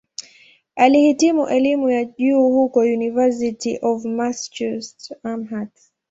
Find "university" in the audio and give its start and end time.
2.79-3.79